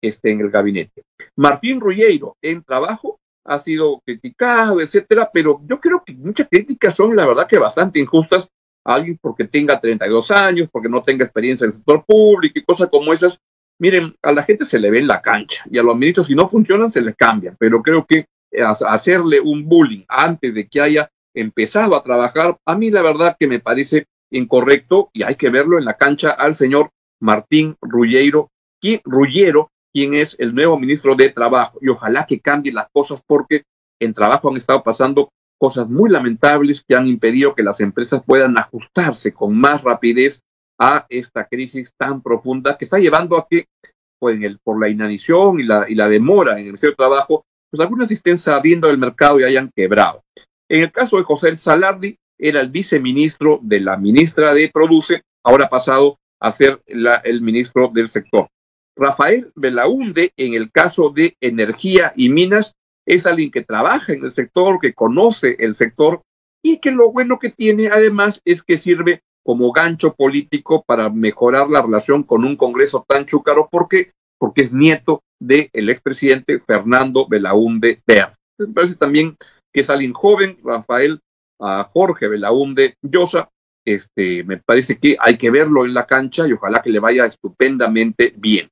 esté 0.00 0.30
en 0.30 0.40
el 0.40 0.50
gabinete. 0.50 1.02
Martín 1.36 1.80
Rulleiro, 1.80 2.36
en 2.40 2.62
trabajo, 2.62 3.18
ha 3.44 3.58
sido 3.58 4.00
criticado, 4.04 4.80
etcétera, 4.80 5.30
pero 5.32 5.60
yo 5.66 5.80
creo 5.80 6.02
que 6.04 6.14
muchas 6.14 6.48
críticas 6.48 6.94
son, 6.94 7.16
la 7.16 7.26
verdad, 7.26 7.46
que 7.46 7.58
bastante 7.58 7.98
injustas 7.98 8.48
a 8.84 8.94
alguien 8.94 9.18
porque 9.20 9.44
tenga 9.44 9.78
32 9.78 10.30
años, 10.30 10.68
porque 10.70 10.88
no 10.88 11.02
tenga 11.02 11.24
experiencia 11.24 11.64
en 11.64 11.70
el 11.70 11.76
sector 11.76 12.04
público 12.04 12.58
y 12.58 12.64
cosas 12.64 12.88
como 12.90 13.12
esas. 13.12 13.38
Miren, 13.80 14.14
a 14.22 14.32
la 14.32 14.42
gente 14.42 14.66
se 14.66 14.78
le 14.78 14.90
ve 14.90 14.98
en 14.98 15.06
la 15.06 15.22
cancha 15.22 15.64
y 15.70 15.78
a 15.78 15.82
los 15.82 15.96
ministros, 15.96 16.26
si 16.26 16.34
no 16.34 16.50
funcionan, 16.50 16.92
se 16.92 17.00
les 17.00 17.16
cambian, 17.16 17.56
pero 17.58 17.82
creo 17.82 18.06
que 18.06 18.26
hacerle 18.86 19.40
un 19.40 19.66
bullying 19.66 20.04
antes 20.06 20.52
de 20.52 20.68
que 20.68 20.82
haya 20.82 21.10
empezado 21.34 21.96
a 21.96 22.02
trabajar, 22.02 22.58
a 22.66 22.76
mí 22.76 22.90
la 22.90 23.00
verdad 23.00 23.36
que 23.40 23.46
me 23.46 23.58
parece 23.58 24.06
incorrecto 24.30 25.08
y 25.14 25.22
hay 25.22 25.36
que 25.36 25.48
verlo 25.48 25.78
en 25.78 25.86
la 25.86 25.96
cancha 25.96 26.30
al 26.30 26.54
señor 26.54 26.90
Martín 27.20 27.76
Rulleiro, 27.80 28.50
quien, 28.80 29.00
Rullero, 29.04 29.70
quién 29.94 30.12
es 30.12 30.36
el 30.38 30.54
nuevo 30.54 30.78
ministro 30.78 31.14
de 31.14 31.30
Trabajo. 31.30 31.78
Y 31.80 31.88
ojalá 31.88 32.26
que 32.26 32.40
cambie 32.40 32.72
las 32.72 32.88
cosas 32.92 33.22
porque 33.26 33.62
en 33.98 34.12
trabajo 34.12 34.50
han 34.50 34.58
estado 34.58 34.82
pasando 34.82 35.30
cosas 35.58 35.88
muy 35.88 36.10
lamentables 36.10 36.84
que 36.86 36.96
han 36.96 37.06
impedido 37.06 37.54
que 37.54 37.62
las 37.62 37.80
empresas 37.80 38.22
puedan 38.26 38.58
ajustarse 38.58 39.32
con 39.32 39.56
más 39.56 39.82
rapidez 39.82 40.42
a 40.80 41.06
esta 41.10 41.46
crisis 41.46 41.92
tan 41.96 42.22
profunda 42.22 42.76
que 42.76 42.86
está 42.86 42.98
llevando 42.98 43.36
a 43.36 43.46
que 43.48 43.66
pues, 44.18 44.38
por 44.64 44.80
la 44.80 44.88
inanición 44.88 45.60
y 45.60 45.64
la, 45.64 45.84
y 45.88 45.94
la 45.94 46.08
demora 46.08 46.58
en 46.58 46.68
el 46.68 46.96
Trabajo, 46.96 47.44
pues 47.70 47.80
algunas 47.80 48.10
estén 48.10 48.38
sabiendo 48.38 48.88
del 48.88 48.98
mercado 48.98 49.38
y 49.38 49.44
hayan 49.44 49.70
quebrado. 49.74 50.22
En 50.68 50.82
el 50.82 50.90
caso 50.90 51.18
de 51.18 51.24
José 51.24 51.56
Salardi, 51.58 52.16
era 52.38 52.60
el 52.60 52.70
viceministro 52.70 53.60
de 53.62 53.80
la 53.80 53.98
ministra 53.98 54.54
de 54.54 54.70
Produce, 54.72 55.22
ahora 55.44 55.68
pasado 55.68 56.18
a 56.40 56.50
ser 56.50 56.80
la, 56.86 57.16
el 57.16 57.42
ministro 57.42 57.90
del 57.92 58.08
sector. 58.08 58.48
Rafael 58.96 59.52
Belaunde, 59.54 60.32
en 60.36 60.54
el 60.54 60.70
caso 60.70 61.10
de 61.10 61.36
energía 61.40 62.12
y 62.16 62.30
minas, 62.30 62.74
es 63.06 63.26
alguien 63.26 63.50
que 63.50 63.62
trabaja 63.62 64.12
en 64.12 64.24
el 64.24 64.32
sector, 64.32 64.78
que 64.80 64.94
conoce 64.94 65.56
el 65.58 65.76
sector 65.76 66.22
y 66.62 66.78
que 66.78 66.90
lo 66.90 67.10
bueno 67.12 67.38
que 67.38 67.50
tiene 67.50 67.88
además 67.88 68.40
es 68.44 68.62
que 68.62 68.76
sirve 68.76 69.22
como 69.44 69.72
gancho 69.72 70.14
político 70.14 70.84
para 70.86 71.08
mejorar 71.08 71.68
la 71.68 71.82
relación 71.82 72.22
con 72.22 72.44
un 72.44 72.56
Congreso 72.56 73.04
tan 73.08 73.26
chúcaro. 73.26 73.68
¿Por 73.70 73.88
qué? 73.88 74.12
Porque 74.38 74.62
es 74.62 74.72
nieto 74.72 75.22
del 75.40 75.90
expresidente 75.90 76.60
Fernando 76.60 77.26
Belaunde 77.28 78.02
Ver. 78.06 78.34
Me 78.58 78.68
parece 78.68 78.94
también 78.96 79.36
que 79.72 79.80
es 79.80 79.90
alguien 79.90 80.12
joven, 80.12 80.56
Rafael 80.62 81.20
a 81.60 81.84
Jorge 81.92 82.28
Belaunde 82.28 82.94
Llosa. 83.02 83.48
Este, 83.84 84.44
me 84.44 84.58
parece 84.58 84.98
que 84.98 85.16
hay 85.18 85.38
que 85.38 85.50
verlo 85.50 85.84
en 85.84 85.94
la 85.94 86.06
cancha 86.06 86.46
y 86.46 86.52
ojalá 86.52 86.82
que 86.82 86.90
le 86.90 86.98
vaya 86.98 87.26
estupendamente 87.26 88.34
bien. 88.36 88.68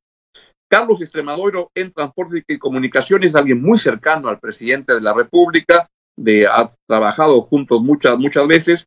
Carlos 0.70 1.00
Extremadoro 1.00 1.70
en 1.74 1.92
Transporte 1.92 2.44
y 2.46 2.58
Comunicaciones, 2.58 3.34
alguien 3.34 3.62
muy 3.62 3.78
cercano 3.78 4.28
al 4.28 4.38
presidente 4.38 4.94
de 4.94 5.00
la 5.00 5.14
República, 5.14 5.88
de, 6.14 6.46
ha 6.46 6.72
trabajado 6.86 7.40
juntos 7.42 7.80
muchas, 7.80 8.18
muchas 8.18 8.46
veces. 8.46 8.86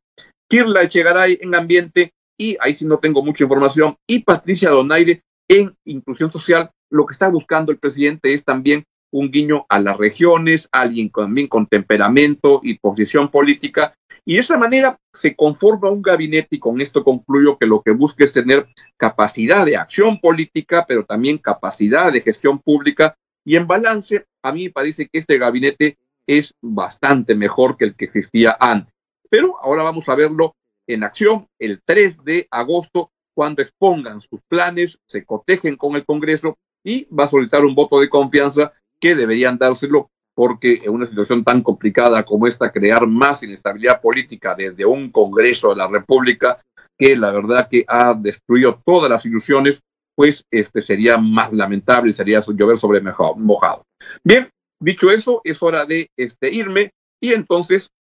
Kirla 0.52 0.84
Echegaray 0.84 1.38
en 1.40 1.56
Ambiente, 1.56 2.12
y 2.38 2.58
ahí 2.60 2.76
sí 2.76 2.84
no 2.84 3.00
tengo 3.00 3.24
mucha 3.24 3.46
información, 3.46 3.96
y 4.06 4.20
Patricia 4.20 4.70
Donaire 4.70 5.24
en 5.48 5.74
Inclusión 5.86 6.30
Social. 6.30 6.70
Lo 6.90 7.06
que 7.06 7.14
está 7.14 7.30
buscando 7.30 7.72
el 7.72 7.78
presidente 7.78 8.34
es 8.34 8.44
también 8.44 8.84
un 9.12 9.32
guiño 9.32 9.66
a 9.70 9.80
las 9.80 9.96
regiones, 9.98 10.68
alguien 10.74 11.10
también 11.10 11.48
con 11.48 11.68
temperamento 11.68 12.60
y 12.64 12.78
posición 12.80 13.32
política 13.32 13.94
y 14.26 14.34
de 14.34 14.40
esa 14.42 14.58
manera 14.58 15.00
se 15.14 15.36
conforma 15.36 15.90
un 15.90 16.02
gabinete 16.02 16.58
y 16.58 16.60
con 16.60 16.82
esto 16.82 17.04
concluyo 17.04 17.58
que 17.58 17.66
lo 17.66 17.82
que 17.82 17.92
busca 17.92 18.26
es 18.26 18.34
tener 18.34 18.68
capacidad 18.98 19.66
de 19.66 19.78
acción 19.78 20.20
política, 20.20 20.86
pero 20.86 21.06
también 21.06 21.38
capacidad 21.38 22.12
de 22.12 22.22
gestión 22.22 22.60
pública 22.60 23.16
y 23.46 23.56
en 23.56 23.68
balance, 23.68 24.26
a 24.44 24.52
mí 24.52 24.66
me 24.66 24.72
parece 24.72 25.08
que 25.08 25.18
este 25.18 25.38
gabinete 25.38 25.98
es 26.28 26.54
bastante 26.62 27.36
mejor 27.36 27.78
que 27.78 27.86
el 27.86 27.96
que 27.96 28.06
existía 28.06 28.56
antes. 28.60 28.91
Pero 29.32 29.56
ahora 29.62 29.84
vamos 29.84 30.10
a 30.10 30.16
verlo 30.16 30.56
en 30.88 31.04
acción 31.04 31.48
el 31.58 31.82
3 31.86 32.24
de 32.26 32.48
agosto, 32.52 33.12
cuando 33.34 33.62
expongan 33.62 34.20
sus 34.20 34.42
planes, 34.50 35.00
se 35.08 35.24
cotejen 35.24 35.78
con 35.78 35.96
el 35.96 36.06
Congreso 36.06 36.58
y 36.84 37.06
va 37.06 37.26
a 37.26 37.30
solicitar 37.30 37.64
un 37.64 37.74
voto 37.74 38.02
de 38.02 38.10
confianza 38.10 38.74
que 39.00 39.16
deberían 39.16 39.58
dárselo 39.58 40.10
porque 40.36 40.82
en 40.84 40.92
una 40.92 41.08
situación 41.08 41.44
tan 41.44 41.62
complicada 41.62 42.24
como 42.24 42.46
esta, 42.46 42.72
crear 42.72 43.08
más 43.08 43.42
inestabilidad 43.44 44.02
política 44.02 44.54
desde 44.56 44.86
un 44.86 45.12
Congreso 45.12 45.70
de 45.70 45.78
la 45.78 45.88
República, 45.88 46.62
que 46.98 47.16
la 47.16 47.32
verdad 47.32 47.70
que 47.70 47.86
ha 47.88 48.14
destruido 48.14 48.82
todas 48.86 49.10
las 49.10 49.26
ilusiones, 49.26 49.82
pues 50.16 50.46
este 50.52 50.82
sería 50.82 51.18
más 51.18 51.54
lamentable 51.54 52.14
sería 52.14 52.44
llover 52.46 52.78
sobre 52.80 53.02
mojado. 53.02 53.86
Bien, 54.24 54.50
dicho 54.80 55.10
eso, 55.10 55.42
es 55.44 55.64
hora 55.64 55.86
de 55.86 56.10
este, 56.18 56.54
irme 56.54 56.92
y 57.22 57.34
entonces 57.34 57.92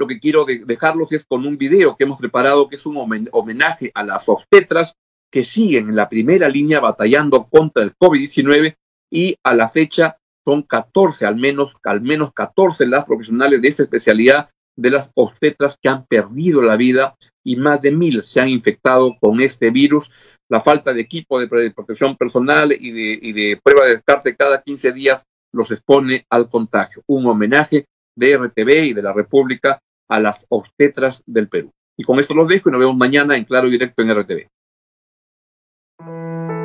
lo 0.00 0.06
que 0.06 0.18
quiero 0.18 0.46
dejarlos 0.46 1.12
es 1.12 1.26
con 1.26 1.46
un 1.46 1.58
video 1.58 1.94
que 1.94 2.04
hemos 2.04 2.18
preparado 2.18 2.70
que 2.70 2.76
es 2.76 2.86
un 2.86 2.96
homenaje 3.32 3.92
a 3.94 4.02
las 4.02 4.26
obstetras 4.30 4.94
que 5.30 5.44
siguen 5.44 5.90
en 5.90 5.96
la 5.96 6.08
primera 6.08 6.48
línea 6.48 6.80
batallando 6.80 7.46
contra 7.50 7.82
el 7.82 7.94
COVID-19 7.94 8.76
y 9.12 9.36
a 9.44 9.54
la 9.54 9.68
fecha 9.68 10.16
son 10.42 10.62
14, 10.62 11.26
al 11.26 11.36
menos, 11.36 11.74
al 11.84 12.00
menos 12.00 12.32
14 12.32 12.86
las 12.86 13.04
profesionales 13.04 13.60
de 13.60 13.68
esta 13.68 13.82
especialidad 13.82 14.48
de 14.74 14.90
las 14.90 15.10
obstetras 15.14 15.76
que 15.80 15.90
han 15.90 16.06
perdido 16.06 16.62
la 16.62 16.76
vida 16.76 17.14
y 17.44 17.56
más 17.56 17.82
de 17.82 17.90
mil 17.90 18.22
se 18.22 18.40
han 18.40 18.48
infectado 18.48 19.14
con 19.20 19.42
este 19.42 19.70
virus. 19.70 20.10
La 20.48 20.62
falta 20.62 20.94
de 20.94 21.02
equipo 21.02 21.38
de 21.38 21.46
protección 21.46 22.16
personal 22.16 22.72
y 22.72 22.90
de, 22.90 23.18
y 23.20 23.32
de 23.34 23.60
prueba 23.62 23.84
de 23.84 23.96
descarte 23.96 24.34
cada 24.34 24.62
15 24.62 24.92
días 24.92 25.22
los 25.52 25.70
expone 25.70 26.24
al 26.30 26.48
contagio. 26.48 27.02
Un 27.06 27.26
homenaje 27.26 27.84
de 28.16 28.38
RTV 28.38 28.86
y 28.86 28.92
de 28.94 29.02
la 29.02 29.12
República 29.12 29.78
a 30.10 30.20
las 30.20 30.44
obstetras 30.48 31.22
del 31.26 31.48
Perú. 31.48 31.72
Y 31.96 32.04
con 32.04 32.18
esto 32.18 32.34
los 32.34 32.48
dejo 32.48 32.68
y 32.68 32.72
nos 32.72 32.80
vemos 32.80 32.96
mañana 32.96 33.36
en 33.36 33.44
Claro 33.44 33.68
Directo 33.68 34.02
en 34.02 34.14
RTV. 34.14 34.48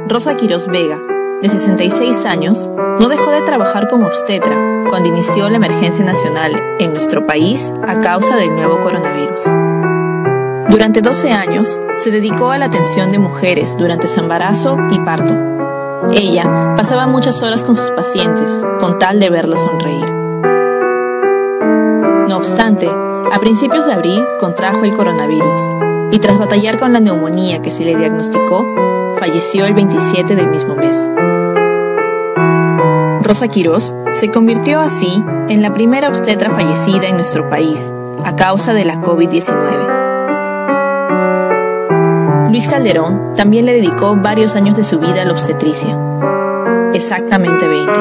Rosa 0.08 0.36
Quiroz 0.38 0.68
Vega, 0.68 1.02
de 1.42 1.50
66 1.50 2.26
años, 2.26 2.72
no 3.00 3.08
dejó 3.08 3.32
de 3.32 3.42
trabajar 3.42 3.88
como 3.90 4.08
obstetra 4.08 4.86
cuando 4.90 5.10
inició 5.10 5.50
la 5.50 5.58
emergencia 5.58 6.06
nacional 6.06 6.54
en 6.80 6.92
nuestro 6.92 7.26
país 7.26 7.74
a 7.88 8.00
causa 8.02 8.36
del 8.36 8.54
nuevo 8.54 8.80
coronavirus. 8.82 9.44
Durante 10.70 11.02
12 11.02 11.32
años 11.32 11.80
se 11.98 12.12
dedicó 12.12 12.52
a 12.52 12.58
la 12.58 12.66
atención 12.66 13.12
de 13.12 13.20
mujeres 13.20 13.78
durante 13.78 14.08
su 14.08 14.20
embarazo 14.20 14.78
y 14.92 15.00
parto. 15.00 15.34
Ella 16.14 16.76
pasaba 16.76 17.08
muchas 17.08 17.42
horas 17.42 17.64
con 17.64 17.76
sus 17.76 17.92
pacientes 17.92 18.64
con 18.80 18.98
tal 19.00 19.20
de 19.20 19.30
verlas 19.30 19.62
sonreír. 19.62 20.10
No 22.28 22.38
obstante, 22.38 22.90
a 23.32 23.40
principios 23.40 23.86
de 23.86 23.94
abril 23.94 24.24
contrajo 24.40 24.84
el 24.84 24.96
coronavirus 24.96 25.60
y 26.12 26.20
tras 26.20 26.38
batallar 26.38 26.80
con 26.80 26.94
la 26.94 27.00
neumonía 27.00 27.62
que 27.62 27.72
se 27.72 27.84
le 27.84 27.96
diagnosticó, 27.96 29.16
falleció 29.18 29.66
el 29.66 29.74
27 29.74 30.36
del 30.36 30.50
mismo 30.50 30.76
mes. 30.76 31.10
Rosa 33.22 33.48
Quirós 33.48 33.96
se 34.14 34.30
convirtió 34.30 34.80
así 34.80 35.24
en 35.50 35.62
la 35.62 35.74
primera 35.74 36.10
obstetra 36.10 36.52
fallecida 36.52 37.08
en 37.08 37.16
nuestro 37.16 37.50
país 37.50 37.92
a 38.24 38.36
causa 38.36 38.74
de 38.74 38.86
la 38.86 39.02
COVID-19. 39.02 39.94
Luis 42.50 42.68
Calderón 42.68 43.34
también 43.36 43.66
le 43.66 43.74
dedicó 43.74 44.16
varios 44.16 44.56
años 44.56 44.78
de 44.78 44.84
su 44.84 45.00
vida 45.00 45.24
a 45.24 45.26
la 45.26 45.34
obstetricia, 45.34 45.98
exactamente 46.94 47.68
20. 47.68 47.92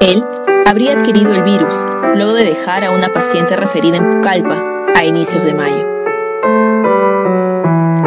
Él 0.00 0.24
habría 0.66 0.92
adquirido 0.92 1.34
el 1.34 1.42
virus 1.42 1.74
luego 2.14 2.34
de 2.34 2.44
dejar 2.44 2.84
a 2.84 2.90
una 2.90 3.08
paciente 3.08 3.56
referida 3.56 3.96
en 3.96 4.10
Pucallpa 4.10 4.62
a 4.94 5.04
inicios 5.04 5.44
de 5.44 5.54
mayo. 5.54 5.88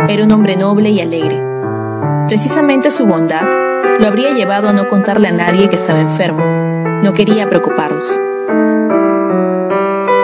Era 0.07 0.24
un 0.24 0.31
hombre 0.31 0.55
noble 0.55 0.89
y 0.91 1.01
alegre. 1.01 1.41
Precisamente 2.27 2.91
su 2.91 3.05
bondad 3.05 3.47
lo 4.00 4.07
habría 4.07 4.33
llevado 4.33 4.69
a 4.69 4.74
no 4.74 4.88
contarle 4.88 5.29
a 5.29 5.31
nadie 5.31 5.69
que 5.69 5.75
estaba 5.75 6.00
enfermo. 6.00 6.43
No 7.01 7.13
quería 7.13 7.47
preocuparlos. 7.47 8.19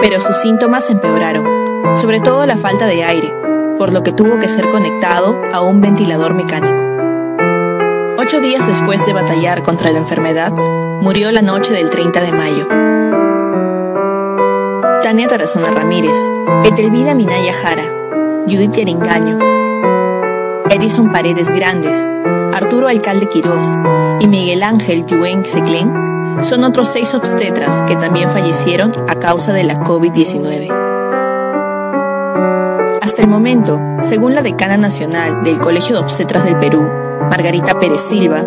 Pero 0.02 0.22
sus 0.22 0.38
síntomas 0.38 0.90
empeoraron, 0.90 1.46
sobre 1.96 2.20
todo 2.20 2.46
la 2.46 2.58
falta 2.58 2.86
de 2.86 3.04
aire, 3.04 3.34
por 3.78 3.94
lo 3.94 4.04
que 4.04 4.12
tuvo 4.12 4.40
que 4.40 4.48
ser 4.48 4.70
conectado 4.70 5.42
a 5.54 5.62
un 5.62 5.82
ventilador 5.82 6.34
mecánico. 6.34 6.82
Ocho 8.18 8.40
días 8.40 8.68
después 8.68 9.04
de 9.06 9.14
batallar 9.14 9.64
contra 9.64 9.92
la 9.92 9.98
enfermedad, 9.98 10.54
murió 11.02 11.32
la 11.32 11.42
noche 11.42 11.74
del 11.74 11.90
30 11.90 12.22
de 12.22 12.32
mayo. 12.32 13.21
Tania 15.02 15.28
Tarazona 15.28 15.72
Ramírez, 15.72 16.16
Etelvida 16.64 17.16
Minaya 17.16 17.54
Jara, 17.54 17.84
Judith 18.48 18.74
Yaringaño, 18.74 19.40
Edison 20.70 21.12
Paredes 21.12 21.50
Grandes, 21.50 21.98
Arturo 22.54 22.88
Alcalde 22.88 23.28
Quirós 23.28 23.68
y 24.20 24.28
Miguel 24.28 24.62
Ángel 24.62 25.08
Yuen 25.08 25.44
Seclén 25.44 25.92
son 26.42 26.64
otros 26.64 26.90
seis 26.90 27.16
obstetras 27.16 27.82
que 27.84 27.96
también 27.96 28.30
fallecieron 28.30 28.92
a 29.08 29.16
causa 29.16 29.54
de 29.54 29.64
la 29.64 29.80
COVID-19. 29.80 30.70
Hasta 33.02 33.24
el 33.24 33.28
momento, 33.28 33.82
según 34.02 34.36
la 34.36 34.44
decana 34.44 34.78
nacional 34.78 35.44
del 35.44 35.60
Colegio 35.60 35.96
de 35.96 36.02
Obstetras 36.04 36.46
del 36.46 36.58
Perú, 36.58 36.88
Margarita 37.28 37.80
Pérez 37.80 38.02
Silva, 38.02 38.44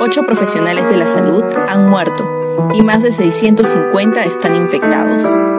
ocho 0.00 0.24
profesionales 0.24 0.88
de 0.88 0.98
la 0.98 1.06
salud 1.06 1.42
han 1.68 1.90
muerto 1.90 2.70
y 2.74 2.82
más 2.82 3.02
de 3.02 3.12
650 3.12 4.22
están 4.22 4.54
infectados. 4.54 5.55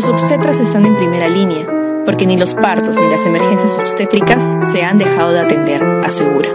Los 0.00 0.08
obstetras 0.08 0.58
están 0.58 0.86
en 0.86 0.96
primera 0.96 1.28
línea, 1.28 1.66
porque 2.06 2.26
ni 2.26 2.38
los 2.38 2.54
partos 2.54 2.96
ni 2.96 3.06
las 3.10 3.26
emergencias 3.26 3.76
obstétricas 3.78 4.56
se 4.72 4.82
han 4.82 4.96
dejado 4.96 5.30
de 5.32 5.40
atender, 5.40 5.84
asegura. 6.02 6.48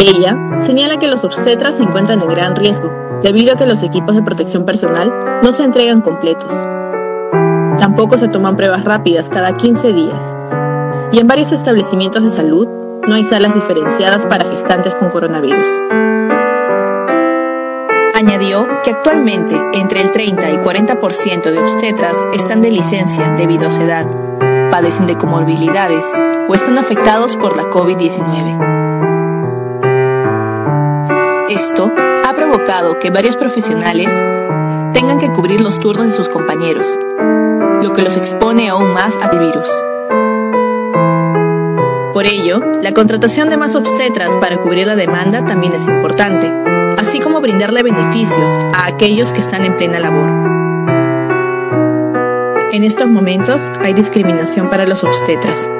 Ella 0.00 0.58
señala 0.58 0.98
que 0.98 1.06
los 1.06 1.22
obstetras 1.22 1.76
se 1.76 1.84
encuentran 1.84 2.20
en 2.20 2.28
gran 2.28 2.56
riesgo, 2.56 2.90
debido 3.22 3.52
a 3.52 3.56
que 3.56 3.66
los 3.66 3.84
equipos 3.84 4.16
de 4.16 4.22
protección 4.22 4.64
personal 4.64 5.40
no 5.44 5.52
se 5.52 5.62
entregan 5.62 6.00
completos. 6.00 6.50
Tampoco 7.78 8.18
se 8.18 8.26
toman 8.26 8.56
pruebas 8.56 8.84
rápidas 8.84 9.28
cada 9.28 9.56
15 9.56 9.92
días. 9.92 10.34
Y 11.12 11.20
en 11.20 11.28
varios 11.28 11.52
establecimientos 11.52 12.24
de 12.24 12.32
salud 12.32 12.66
no 13.06 13.14
hay 13.14 13.22
salas 13.22 13.54
diferenciadas 13.54 14.26
para 14.26 14.50
gestantes 14.50 14.92
con 14.96 15.10
coronavirus. 15.10 16.27
Añadió 18.18 18.66
que 18.82 18.90
actualmente 18.90 19.56
entre 19.74 20.00
el 20.00 20.10
30 20.10 20.50
y 20.50 20.56
40% 20.56 21.52
de 21.52 21.58
obstetras 21.60 22.16
están 22.34 22.60
de 22.60 22.72
licencia 22.72 23.30
debido 23.30 23.68
a 23.68 23.70
su 23.70 23.80
edad, 23.80 24.08
padecen 24.72 25.06
de 25.06 25.16
comorbilidades 25.16 26.04
o 26.48 26.52
están 26.52 26.78
afectados 26.78 27.36
por 27.36 27.56
la 27.56 27.70
COVID-19. 27.70 28.58
Esto 31.48 31.92
ha 32.24 32.34
provocado 32.34 32.98
que 32.98 33.10
varios 33.10 33.36
profesionales 33.36 34.12
tengan 34.92 35.20
que 35.20 35.30
cubrir 35.30 35.60
los 35.60 35.78
turnos 35.78 36.08
de 36.08 36.12
sus 36.12 36.28
compañeros, 36.28 36.98
lo 37.80 37.92
que 37.92 38.02
los 38.02 38.16
expone 38.16 38.68
aún 38.68 38.92
más 38.94 39.16
al 39.22 39.38
virus. 39.38 39.70
Por 42.12 42.26
ello, 42.26 42.60
la 42.82 42.92
contratación 42.92 43.48
de 43.48 43.58
más 43.58 43.76
obstetras 43.76 44.36
para 44.38 44.56
cubrir 44.56 44.88
la 44.88 44.96
demanda 44.96 45.44
también 45.44 45.72
es 45.72 45.86
importante 45.86 46.52
así 46.98 47.20
como 47.20 47.40
brindarle 47.40 47.82
beneficios 47.82 48.52
a 48.74 48.86
aquellos 48.86 49.32
que 49.32 49.40
están 49.40 49.64
en 49.64 49.76
plena 49.76 50.00
labor. 50.00 50.28
En 52.72 52.84
estos 52.84 53.08
momentos 53.08 53.72
hay 53.80 53.94
discriminación 53.94 54.68
para 54.68 54.84
los 54.84 55.04
obstetras, 55.04 55.70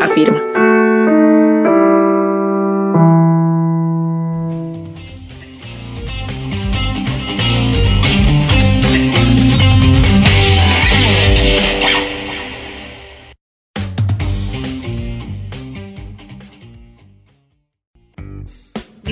afirma. 0.00 0.53